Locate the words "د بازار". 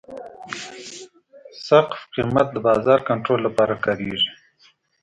2.51-2.99